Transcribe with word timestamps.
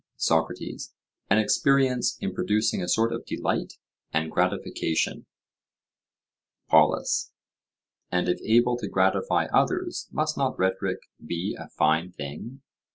SOCRATES: 0.17 0.95
An 1.29 1.37
experience 1.37 2.17
in 2.19 2.33
producing 2.33 2.81
a 2.81 2.87
sort 2.87 3.13
of 3.13 3.23
delight 3.23 3.73
and 4.11 4.31
gratification. 4.31 5.27
POLUS: 6.69 7.33
And 8.11 8.27
if 8.27 8.41
able 8.41 8.77
to 8.77 8.87
gratify 8.89 9.45
others, 9.53 10.07
must 10.11 10.39
not 10.39 10.57
rhetoric 10.57 11.01
be 11.23 11.55
a 11.55 11.69
fine 11.69 12.11
thing? 12.11 12.63